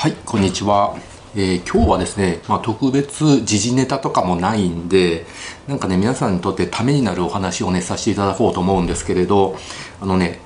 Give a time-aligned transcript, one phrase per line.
[0.00, 0.96] はいこんにちは、
[1.36, 5.26] えー、今日はですね、まあ、特別時事ネタとかもないんで
[5.68, 9.58] なんかね皆さんにとってためになるお話をねさせていただこうと思うんですけれど
[10.00, 10.40] あのね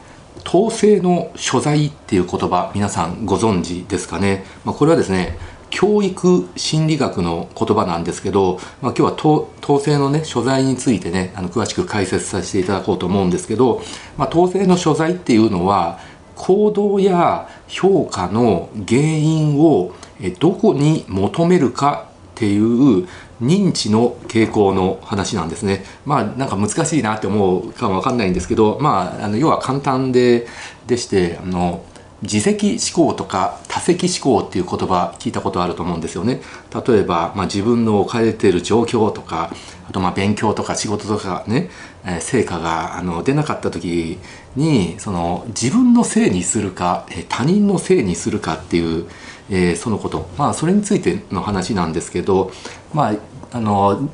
[0.45, 5.39] 統制の所在っていう言葉皆さんご存知ですかね、まあ、これはですね
[5.71, 13.83] 教育心理学の言葉なんですけど、まあ、今日は統制のね所在についてねあの詳しく解説させていただこうと思うんですけど、
[14.17, 16.01] まあ、統制の所在っていうのは
[16.37, 19.95] 行動や評価の原因を
[20.39, 23.07] どこに求めるかっていう
[23.41, 25.85] 認知の傾向の話なんですね。
[26.05, 30.47] まあなんか難しいなって思うかもわかんないんですけど、まああの要は簡単で
[30.87, 31.85] でしてあの
[32.23, 36.41] 自責思考とか多責思考っていう言葉聞いたことあると思うんですよね。
[36.87, 39.51] 例えば、まあ、自分の置かれている状況とか
[39.89, 41.71] あとまあ勉強とか仕事とかね、
[42.05, 44.19] えー、成果があの出なかった時
[44.57, 49.07] にその自分のせいにするか、他人のせいにするかっていう、
[49.51, 50.29] えー、そのこと。
[50.39, 52.53] まあそれについての話なんですけど
[52.93, 53.15] まあ
[53.53, 54.11] あの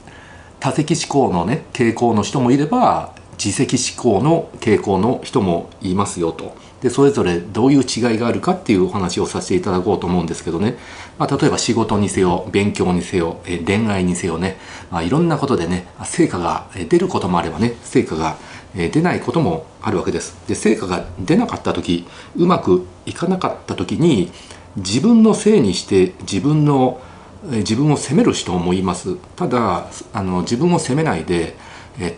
[0.59, 6.55] 多責思考のね傾向の人もいれば自責思考の傾向の人もいますよと。
[6.83, 10.77] でそれぞれどういう違いがあるかっていうお話をさせていただこうと思うんですけどね、
[11.19, 14.57] まあ、例えば仕事にせよ勉強にせよ恋愛にせよね、
[14.91, 18.37] まあ、いろんなことでね成果が出ることもあればね成果が
[18.75, 24.31] 出ないこともあるわけですで成果が出なかった時うまくいかなかった時に
[24.77, 27.01] 自分のせいにして自分の
[27.45, 31.57] 自分を責める人もいますただあの自分を責めないで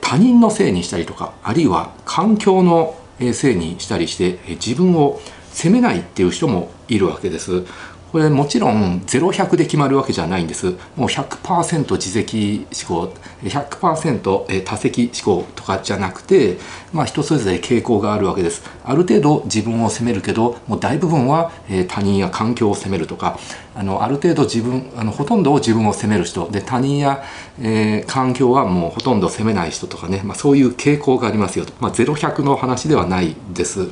[0.00, 2.96] 他人のせいにしたりとかあるいは環境の
[3.32, 5.20] せいにしたりして自分を
[5.52, 7.64] 責めないっていう人もいるわけです。
[8.12, 10.72] これもちろん0100で決まるわけじゃないんです。
[10.96, 16.58] もう100%自責思考100%多責思考とかじゃなくて、
[16.92, 18.62] まあ、人それぞれ傾向があるわけです。
[18.84, 21.52] ある程度自分を責めるけどもう大部分は
[21.88, 23.38] 他人や環境を責めるとか
[23.74, 26.46] あのある程度自分あのほとんどを自分を責める人。
[26.50, 27.24] で他人や、
[27.62, 33.88] えー、環境はもうほとんど責めない人とかね、まあ、そういう傾向がありますよと、まあ、0100の話ではないです。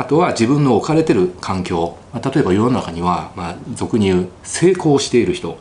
[0.00, 5.58] あとは自分の置かれてる環境、まあ、例えば世の中には、まあ、俗に言う成功している人、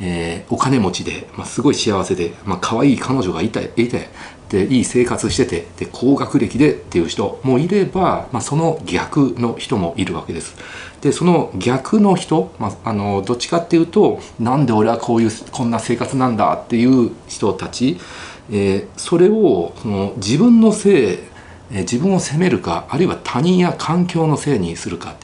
[0.00, 4.08] えー、お金持ちで、まあ、すごい幸せで、まあ可愛い彼女がいていて
[4.48, 10.56] でいい生活しててで高学歴でっていう人もいれば、まあ、その逆の人もいるわけです。
[11.00, 17.98] でその逆の人、まあ、あのどっちかっていうとなんで俺はこういうこんな生活なんだっていう人たち、
[18.50, 21.18] えー、それをその自分のせい
[21.70, 25.16] え自分を責めるかあるいは他人や環境のせいにするか。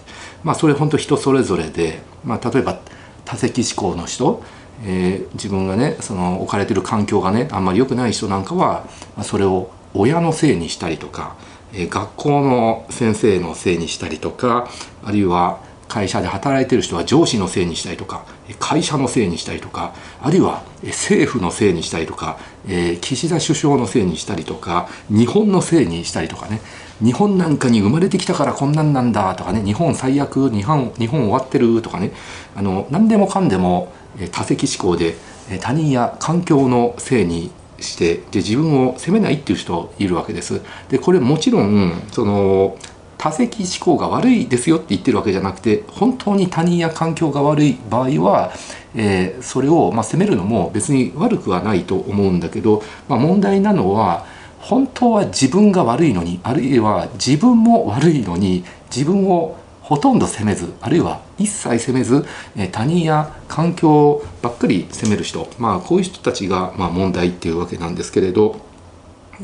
[0.43, 2.81] まあそれ本当人それぞれで、まあ、例えば
[3.25, 4.43] 多責思考の人、
[4.85, 8.85] えー、自分がねその置かれてる環境がねあんまり良くない人なんかは、
[9.17, 11.37] まあ、それを親のせいにしたりとか、
[11.73, 14.69] えー、学校の先生のせいにしたりとか
[15.05, 18.25] あるいは会社で働いている人は上司のせいにしたりとか
[18.59, 26.61] 会社のせいにしたりとかあるいは政府のせいにしたりとか、えー、岸田首相のせいにしたりとか日本のせいにしたりとかね。
[27.03, 29.61] 日本なんかに生まれてきたからこんなんなんだとかね。
[29.63, 32.13] 日本最悪日本日本終わってるとかね。
[32.55, 33.93] あの何でもかんでも
[34.31, 35.17] 多責思考で
[35.61, 37.51] 他人や環境のせいに
[37.81, 40.61] してで自分を責めないっていう人いるわけです。
[40.89, 42.77] でこれもちろんその
[43.23, 48.53] 多責思考が悪いですよって言ってるわけじゃなくて本当に他人や環境が悪い場合は、
[48.97, 54.27] えー、それを、ま、責めるのも別に悪くはないと思うんだけど、まあ、問題なのは
[54.59, 68.72] 本当は自分が悪いのにあるいは自分も悪いのに自分をほとんど責めずあるいは一切責めずえ他人や環境ばっかり責める人まあこういう人たちがま問題っていうわけなんですけれど、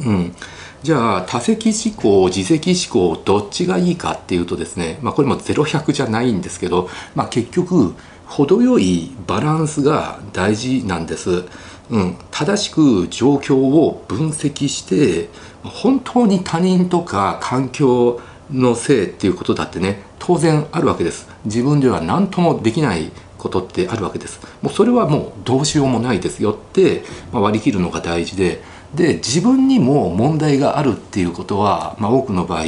[0.04, 0.34] うん、
[0.82, 7.94] じゃあ多責思考自責思考どっちがいいかっていうとですね、まあ、これも0100じゃないんですけど、まあ、結局
[8.26, 11.44] 程よいバランスが大事なんです。
[11.91, 15.31] うん、正しく状況を分析して
[15.62, 18.20] 本当に他人とか環境
[18.53, 21.28] のせいっていうことだってね当然あるわけです。
[21.47, 24.40] 自分では何ともできないことってあるわけです。
[24.61, 27.02] もうそれはもうどうしようもないですよって、
[27.32, 28.61] まあ、割り切るのが大事で
[28.94, 32.64] で自分にも問題があるっていうことは、まあ、多くの場合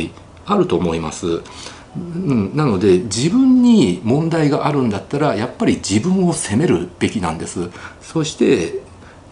[0.46, 1.42] あると思います。
[1.96, 7.68] うん、なので自分に問題があるんだったらやっぱり自分を責めるべきなんです
[8.00, 8.80] そして、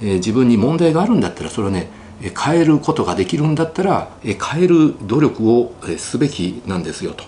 [0.01, 1.89] えー、自分に問題があるんだったらそれをね
[2.21, 7.23] 変えることができるんだったら変える努力をすべきなんですよと、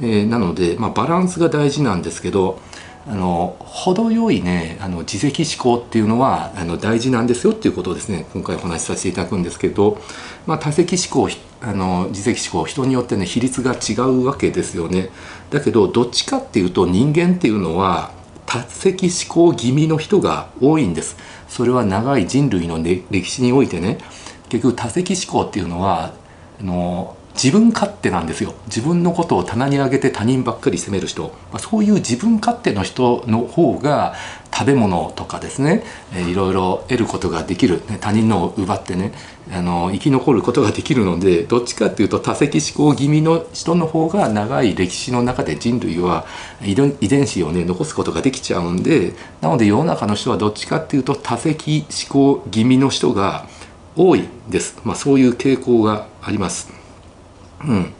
[0.00, 2.60] えー、なので、まあ、バランスが大事なんですけど
[3.06, 9.98] あの程よいねあの自責思考っていうのはあの大事なんですよっていうことをですね今回お話しさせていただくんですけど、
[10.46, 15.10] まあ、多責思考あの自責思考人によってね比率が違うわけですよね。
[15.50, 18.12] だけどどっちかっていうと人間っていうのは
[18.46, 21.16] 多責思考気味の人が多いんです。
[21.48, 23.98] それは長い人類の、歴史においてね。
[24.48, 26.14] 結局多責思考っていうのは
[26.58, 28.52] あの自分勝手なんですよ。
[28.66, 34.14] 自分のことを棚に上げて他人ばっかり責める人、まあ、そういう自分勝手の人の方が
[34.52, 39.12] 食べ物とかですね、えー、いろいろ得ることができる、ね、他人のを奪ってね
[39.52, 46.26] あの生き残ることができるのでどっちかっていうと多責思考気味の人の方が長い歴史の中で人類は
[46.60, 53.46] 遺伝子をね残すことができちゃうんでなので世の中の人はどっちかっていうと多責思考気味の人が
[53.96, 56.77] 多いです、まあ、そういう傾向があります。
[57.64, 57.94] うん、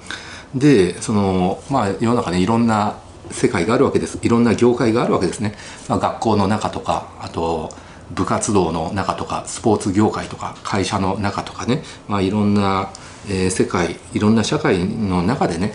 [0.54, 2.98] でそのまあ世の中にいろんな
[3.30, 4.18] 世界があるわけです。
[4.22, 5.54] いろんな業界があるわけですね、
[5.88, 7.70] まあ、学校の中とかあと
[8.10, 12.90] 部活動の中とかスポーツ業界とか会社の中とかね、まあ、いろんな、
[13.28, 15.74] えー、世界いろんな社会の中でね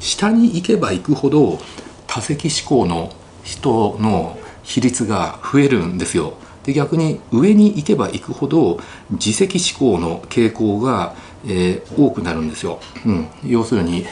[0.00, 1.58] 下に行けば行くほど
[2.06, 3.12] 多責思考の
[3.42, 6.34] 人の比率が増えるんですよ。
[6.66, 8.78] で逆に上に行けば行くほど
[9.12, 11.14] 自責思考の傾向が
[11.46, 12.80] えー、多くなるんですよ。
[13.04, 14.04] うん、要するに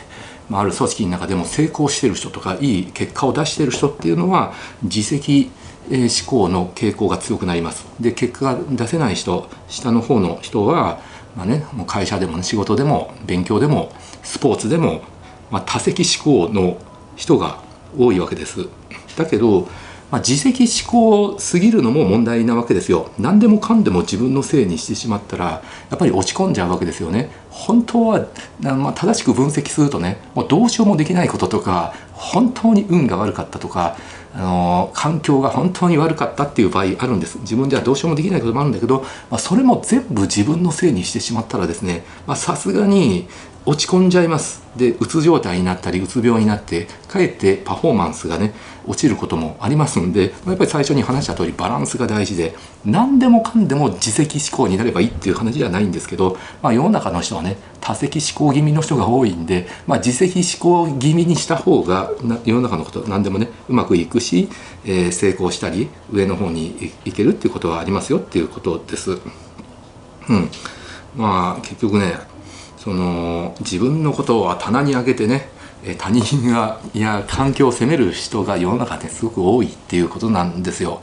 [0.49, 4.53] まある組織の中でも成功してる人とかいい結果を出してる人っていうのは
[4.83, 5.51] 自責
[5.91, 7.87] 思考の傾向が強くなります。
[8.01, 11.01] で結果が出せない人下の方の人は、
[11.37, 13.93] まあね、もう会社でも、ね、仕事でも勉強でも
[14.23, 15.03] スポーツでも、
[15.51, 16.79] まあ、多責思考の
[17.17, 17.59] 人が
[17.99, 18.69] 多いわけです。
[19.17, 19.69] だけど
[20.15, 23.11] まあ、自責思考すぎるのも問題なわけですよ。
[23.19, 25.45] 何でもかんでも自分のせいにしてしまったら
[25.91, 27.31] やっぱり落ち込んじゃうわけですよね。
[27.51, 28.27] 本当は、
[28.61, 33.97] まあ、正しく分析するとねもうどうしようもできないこととか本当に運が悪かったとか
[34.37, 37.41] あの環境が本当に悪かったっていう場合あるんです。
[37.41, 39.01] 自分ではどうしようもできないこともあるんだけど、
[39.31, 42.05] まあ、それも全部自分のせいにしてしまったらですね
[42.37, 43.27] さすがに
[43.67, 48.53] 落ち込んじゃいますでうつ状態になったりうつ病になってかえってパフォーマンスがね
[48.87, 62.11] 落ちることもありますんでやっぱり最初に話した通りバランスが大事で何でもかんでも自責思考になればいいっていう話じゃないんですけど、まあ、世の中の人はね多責思考気味の人が多いんで、まあ、自責思考気味にした方が
[62.45, 64.49] 世の中のこと何でもねうまくいくし、
[64.85, 69.13] えー、成功したり上の方に行けるっていうことはありますよっていうことです。
[70.29, 70.51] うん、
[71.17, 72.34] まあ結局ね
[72.85, 75.49] その自分のことを棚に上げてね
[75.97, 81.01] 他人がいや環境を責める人が世の中ですごく多いっていうことなんですよ。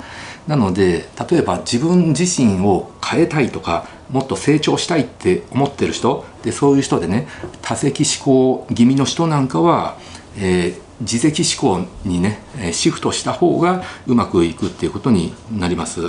[0.48, 7.28] なので例えば自分自身を変えたいとかもっと成長したいって思ってる人でそういう人でね
[7.64, 9.98] 多責思考気味の人なんかは、
[10.38, 12.40] えー、自責思考にね
[12.72, 16.02] シフトした方がうまくいくっていうことになります。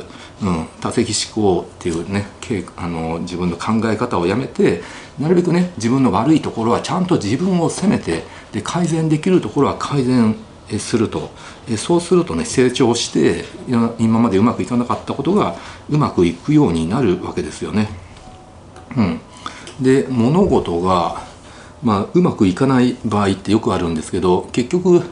[0.42, 2.26] うん、多責思考っていうね
[2.76, 4.82] あの自分の考え方をやめて
[5.18, 10.36] なるべくね自分の悪いところはちゃんと自分を責めてで改善できるところは改善
[10.78, 11.30] すると
[11.76, 13.44] そうするとね成長して
[13.98, 15.56] 今までうまくいかなかったことが
[15.88, 17.88] うまくいくようになるわけですよね。
[18.96, 19.20] うん、
[19.80, 21.31] で物事が
[21.82, 25.02] まあ、うまくいかない場合ってよくあるんですけど結局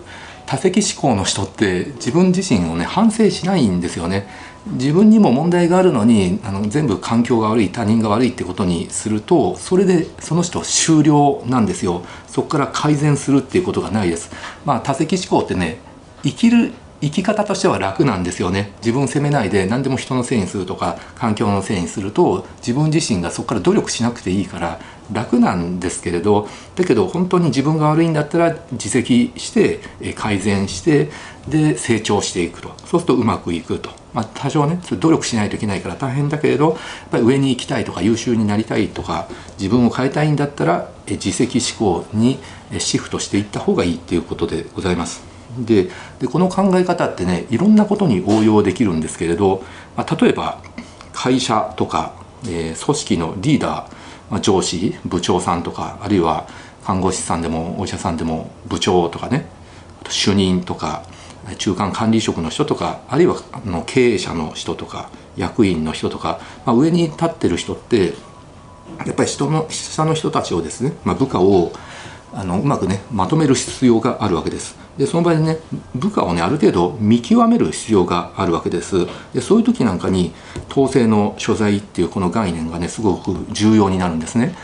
[0.47, 4.27] 多責思考の人って自分自身をね反省しないんですよね。
[4.67, 14.31] 自分にも問題があるのにあの全部環境が悪い他人が悪いってことにするとそれでその人終了なんですよそこから改善するっていうことがないです
[14.67, 15.79] まあ多責思考ってね
[16.23, 18.73] 生きる生き方としては楽なんですよね。
[18.79, 24.81] 自分を責めないで何でも人のせいにするとか環境のせいにすると自分自身がそこから努力しなくていいから
[25.13, 29.81] 楽なんですけれどだけど本当に自分が悪いんだったら自責して
[30.15, 31.11] 改善して
[31.49, 32.71] で成長していくと。
[32.85, 36.79] そうするとうまくいくと、まあ、多少ね努力しないといけないから大変だけれどやっ
[37.11, 39.27] ぱり上に行きたいとか優秀になりたいとか
[39.59, 42.39] 自分を変えたいんだったら自責思考に
[42.79, 45.30] シフトしていった方がいいっていうことでございます。
[45.59, 45.89] で
[46.21, 49.63] でこの考え方ってねいろんなことに応用できるんですけれど、
[49.97, 50.63] まあ、例えば
[51.13, 52.15] 会社とか、
[52.45, 53.91] えー、組織のリーダー、
[54.31, 56.47] まあ、上司部長さんとかあるいは
[56.85, 59.47] 看護師さんでもお医者さんでも部長とかね
[60.09, 61.05] 主任とか
[61.59, 68.15] 中間管理職の人とかあるいはあの経営者の人とか役員の人とか、まあ、上に立ってる人って
[69.07, 71.73] やっぱり人の下の人たちをですね、まあ、部下を
[72.33, 74.79] あのうまくねまとめる必要があるわけです。
[74.99, 75.59] でその場合にね
[75.95, 80.33] 部下をねある程度見極める必要があるわけですでそういう時なんかに
[80.71, 84.55] 統制の所在っていうこの概念がねすごく重要になるんですね、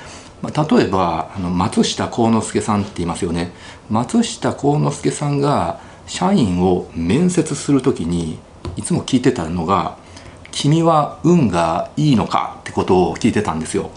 [0.43, 3.53] まあ、例えばあの松下幸之助さんって言いますよね
[3.89, 8.39] 松下幸之助さんが社員を面接する時に
[8.77, 9.97] いつも聞いてたのが
[10.53, 13.91] 「君は運がいいのか?」ってことを聞いてたんですよ。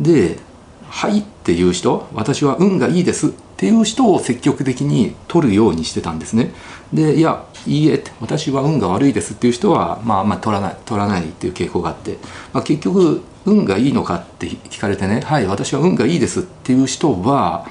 [0.00, 0.38] で
[0.90, 6.52] 「はい」っていう人私は運がいいですっていう人を積極的に取るようにしてたんですね。
[6.92, 12.18] でいやいいえ私は運が悪いですっていう人はまあまあ取らない取らないっていう傾向があって、
[12.52, 17.66] まあ、結局運がいいのかって聞かれてねはい私は運がいいですっていう人は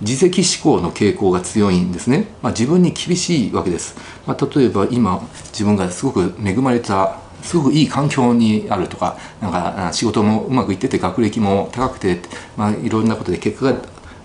[0.00, 3.96] 自責思考の傾向が強いんですね、まあ、自分に厳しいわけです、
[4.26, 5.20] まあ、例えば今
[5.52, 12.20] 自分がすごく恵まれたすごくいい環境にあるとかなんか仕事もうまくいってて学歴も高くて、
[12.56, 13.78] まあ、いろんなことで結果が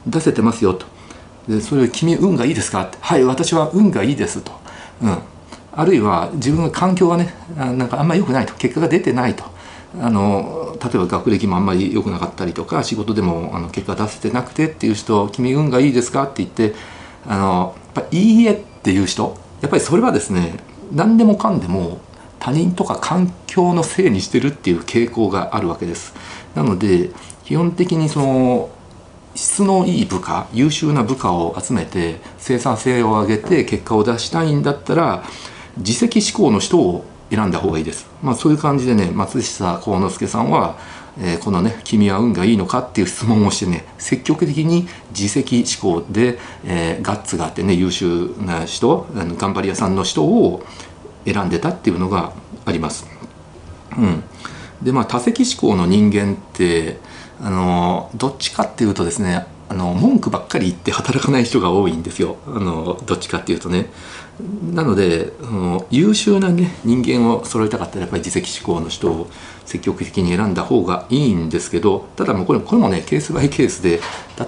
[0.06, 0.86] 出せてますよと。
[1.48, 2.84] でそれを君運がいいですか？
[2.84, 4.52] ってはい私は運がいいですと、
[5.02, 5.18] うん、
[5.72, 8.54] あるいは自分の環境がねなんかあんまり良くないと。
[8.56, 9.44] 結果が出てないと。
[10.02, 16.76] あの例えば学歴もあんまり良くなかったりとか仕事でもあの結果出せてなくてっていう人「君運がいいですか?」って言って
[17.26, 20.58] あのやっぱいいえっていう人やっぱりそれはですね
[20.92, 22.00] 何でもかんでも
[22.46, 26.14] 他人とか環境のせいにしてるっていう傾向があるわけです。
[26.54, 27.10] なので
[27.44, 28.70] 基本的にその
[29.34, 35.24] 質のいい部下優秀な部下を集めて生産性を上げて結果を出したいんだったら
[35.78, 38.06] 自責思考の人を選んだ方がいいです。
[38.22, 40.78] まあ、そういう感じでね松下幸之助さんは、
[41.20, 50.64] えー、このね「君は運がいいのか?」っていう質問をしてね積極的に自責思考で、えー、ガッツがあってね優秀な人頑張り屋さんの人を
[51.26, 52.34] 選んでたっていうのが
[52.66, 53.08] あります。
[53.98, 54.24] うん、
[54.82, 57.00] でまあ多責思考の人間って
[57.42, 62.38] あのどっちかっていうとですねあの文句ばっかり言って働かない人が多いんですよ。
[62.48, 63.90] あのどっちかっていうとね。
[64.74, 69.30] なので、うん、優秀な、ね、人間を揃えたかったらやっぱり自責思考の人を
[69.66, 74.02] 積極的に選んだ方がいいんですけどただもうこれこれもねケースバイケースで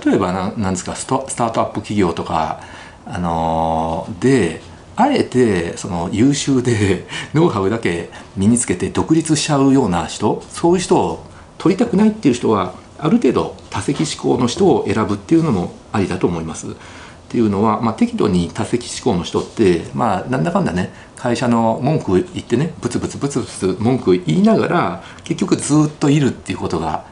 [0.06, 2.62] 例えばなんですかスタートアップ企業とか、
[3.06, 4.62] あのー、で
[4.98, 11.24] あえてその優秀で ノウハウだけ身につけて独立しちゃうような人そういう人を
[11.60, 16.68] 取りたくないっていう人はある程度多責思考の人を選ぶっていうのもありだと思います。
[16.68, 27.04] っていうのは、まあ、適度に多責思考の人って、まあ、なんだかんだね会社の文句言ってねブツブツブツブツ文句言いながら結局ずっといるっていうことが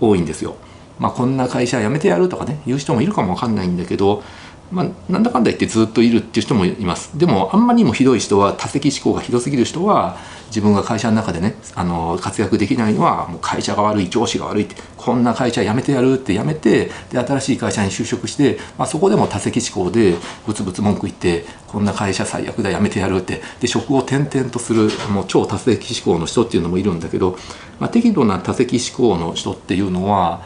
[0.00, 0.56] 多いんですよ。
[1.00, 4.22] まあ、こんな会社辞めてやるとかね言う人もいるかもわかんないんだけど、
[4.72, 7.16] まあ、なんだかんだ言ってずっといるっていう人もいます。
[7.18, 10.16] でもあんまりにもひどい人は多責思考がひどすぎる人は
[10.54, 20.14] 自分が会社の中でねあの活躍できないのはもう会社が悪い上司が悪いってこんな会社辞めてやるって辞めてで新しい会社に就職して、まあ、そこでも多責思考で
[20.46, 27.36] ブツブツ文句言ってこんな会社最悪だ辞めてやるってで職を転々とするもう超多責思考の人っていうのもいるんだけど、
[27.80, 30.42] まあ、適度な多責思考の人っていうのは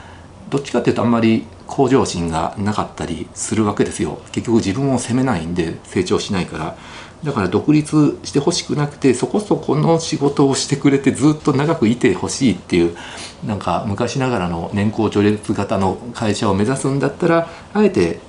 [0.49, 4.21] どっちかっていうとあんまり向上心がなかったりするわけですよ。
[4.33, 6.77] 結局自分を責めないんで成長しないから。
[7.25, 12.97] だから独立してほしくなくてそこそこの仕事をしてくれてずっと長くいてほしいっていう
[13.45, 18.21] なんか昔ながらの年功序列型の会社を目指すんだったらあえて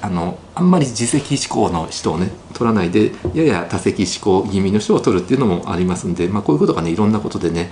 [0.00, 7.70] あのあんまり自責思考の人をね取らないでやや多責思考気味の人を取るっていうのもありますんで、まあ、こういうことがねいろんなことでね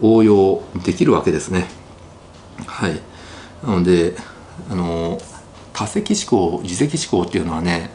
[0.00, 1.66] 応用できるわけですね。
[2.66, 3.00] はい。
[3.62, 4.14] なので
[4.68, 5.20] あの
[5.72, 7.90] 多責思考自責思考っていうのはね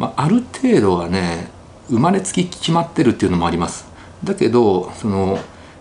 [0.00, 1.50] まあ、ある程度はね
[1.90, 3.86] 生まれつき決まってるっていうのもあります
[4.24, 5.38] だけどその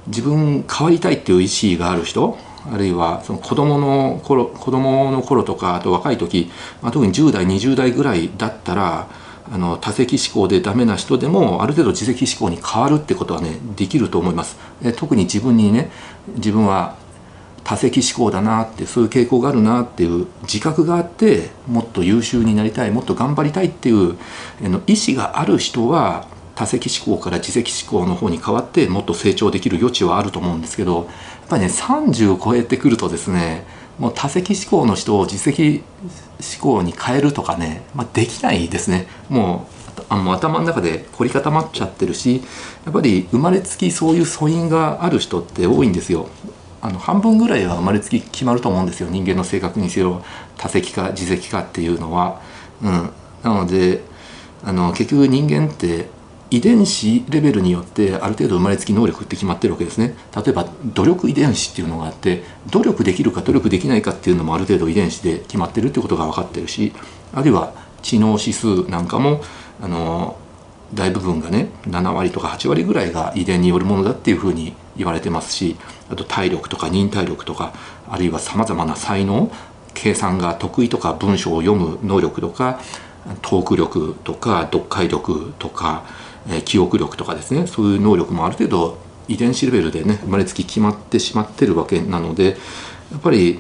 [0.08, 2.38] 自分変わりたいっていう意思がある人
[2.70, 9.08] あるいはその子供の頃子供の頃とかあと若い時、まあ、特に10代20代ぐらいだったら
[9.50, 14.58] あの多責思考でダメな人でもある程度自責思考に変わるってことはねできると思います。
[14.98, 15.92] 特に自分にね
[16.36, 16.98] 自分は
[17.64, 24.18] 多責思考だなってそういう傾向があるなっていう自覚があってもっと優秀になりたいもっと頑張りたいっていう
[24.88, 31.06] 意思がある人は多責思考から自責思考の方に変わってもっと成長できる余地はあると思うんですけどやっ
[31.48, 33.66] ぱりね30を超えてくるとですね
[33.98, 35.84] もう多責思考の人を自責
[36.40, 39.08] 思考に変えるとかね、まあ、できないですね。
[39.30, 42.42] もうあもう頭の中で凝り固まっちゃってるし
[42.86, 46.30] やっぱり生まれつきそういう素因がある人って多いんですよ。
[46.82, 49.10] あの半分ぐらいは生まれつき決まると思うんですよ。
[49.10, 50.24] 人間の性格にせよ
[50.58, 52.42] 多責か自責かっていうのは。
[52.82, 53.10] うん、
[53.44, 54.02] なので
[54.64, 56.08] あの結局人間って
[56.52, 60.16] 遺伝子レベルによってある程度生まれつき能力って決まってるわけですね。
[60.36, 66.94] 例えば努力遺伝子っていうのがあって努力できるか努力できないかっていうのもある程度遺伝子で決まってるってことが分かってるし
[67.34, 69.42] あるいは知能指数なんかも
[69.82, 70.38] あの
[70.94, 75.76] 大部分がね7割とか8割ぐらいが遺伝によるものだっていうふうに言われてますし
[76.10, 77.74] あと体力とか忍耐力とか
[78.10, 79.52] あるいはさまざまな才能
[79.94, 82.80] 計算が得意とか文章を読む能力とか
[83.42, 86.04] トーク力とか読解力とか、
[86.50, 92.58] え記憶力とかですねそういう能力もある程度遺伝子レベルでね生まれつき決まってしまってるわけなので
[93.12, 93.60] やっぱり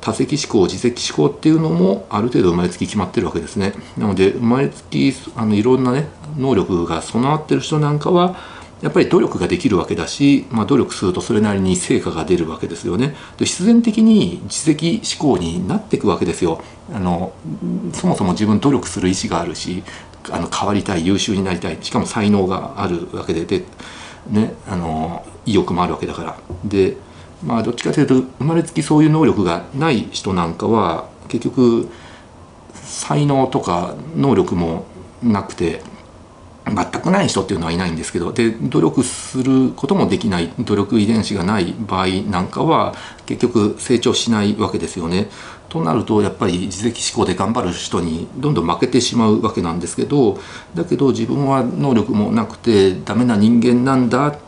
[0.00, 3.72] 多責思考自責思考っていうのもある程度生まれつき決まってるわけですね。
[3.96, 6.08] なので生まれつきあのいろんなね
[6.38, 8.36] 能力が備わってる人なんかは
[8.80, 13.16] やっぱり努力ができるわけだし、まあ、努力するとそれなりに成果が出るわけですよね。
[13.36, 16.62] で必然的に自責思考になっていくわけですよ。
[16.94, 17.32] あの
[17.92, 19.82] そもそも自分努力する意思があるし
[20.30, 23.64] あの変わりたい優秀になりたいしかも才能があるわけでで、
[24.30, 26.36] ね、あの意欲もあるわけだから。
[26.64, 26.96] で
[27.44, 31.88] まあどっちかというと生まれつきそういう能力がない人なんかは結局
[32.74, 34.84] 才能とか能力も
[35.22, 35.82] なくて
[36.74, 42.94] 全くない人っていうのはいないんですけどで努力することもできない努力遺伝子がない場合なんかは
[43.26, 45.28] 結局成長しないわけですよね。
[45.68, 50.38] となるとやっぱり自責思考で頑張る人にどんどん負けてしまうわけなんですけど
[50.74, 54.47] だけど自分は能力もなくてダメな人間なんだって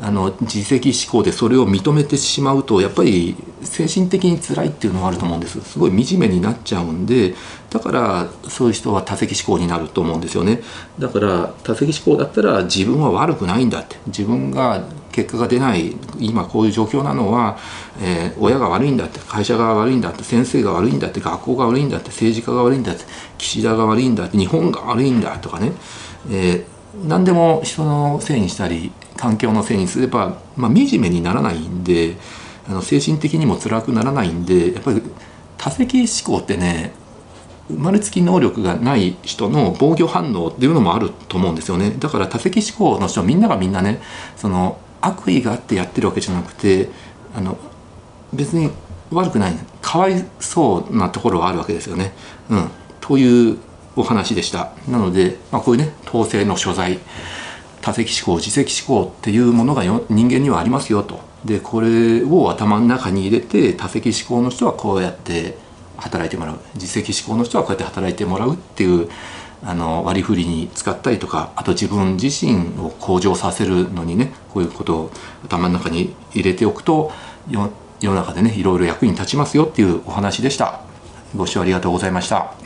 [0.00, 5.60] あの自責思考でそれを認めてしまうとやっぱり精神的に辛いっていうのはあると思うんです。
[5.60, 7.34] すごい惨めになっちゃうんで
[7.70, 10.62] だからそういう人は多責思考になると思うんですよね。
[10.98, 13.96] だから多責思考だったら自分は悪くないんだって。
[14.06, 17.58] 自分が結果が出ない今こういう状況なのは、
[18.00, 23.04] えー、親が悪いんだって会社が悪いんだって先生が悪いんだって学校が悪いんだって政治家が悪いんだって
[23.38, 25.72] 岸田が悪いんだって日本が悪いんだとかね、
[26.30, 28.90] えー、何でも人のせいにしたり
[29.22, 32.16] 環境のせいにすれば、まあ、惨めにならないんで
[32.68, 35.00] あの精神的にも辛くならないんでやっぱり
[35.56, 36.90] 多責思考ってね
[37.68, 44.00] 生まれつき能力がない人の防御反応っていうのもあると思うんですよねだから多責思考の人みんながみんなね
[44.36, 46.88] その悪意があってやってるわけじゃなくて
[47.32, 47.56] あの
[48.32, 48.72] 別に
[49.12, 52.12] 悪くないかわいそうなところはあるわけですよね。
[52.48, 53.58] うん、という
[53.94, 54.72] お話でした。
[54.88, 56.98] なので、まあ、こういうね統制の所在
[57.82, 61.20] 多責思考自責思考っていうものが人間にはありますよと。
[61.44, 65.56] でこれを頭の中に入れて多責思考の人はこうやって
[65.96, 69.08] 働いてもらう自責思考の人はこうやって働いてもらうっていう
[69.64, 75.10] あの割り振りに使ったりとかあと自分自身を向上させるのにねこういうことを
[75.44, 77.10] 頭の中に入れておくと
[77.50, 77.70] 世
[78.10, 80.80] の中でねいろいろ役に立ちますよっていうお話でした。
[81.34, 82.61] ご視聴ありがとうございました。